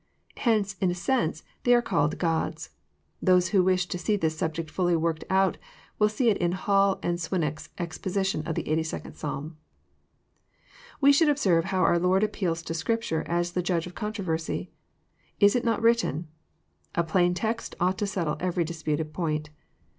[0.37, 2.71] Hence, in a sense, they are called gods."
[3.21, 5.59] Those who wish to see this subject fully worked out,
[5.99, 9.57] will see it In Hall and Swlnnock's Exposition of the 82d Psalm.
[11.01, 14.71] We should observe how our Lord appeals to Scripture as the judge of controversy:"
[15.49, 16.27] Is it not written?"
[16.95, 19.51] A plain text ought to settle every disputed point.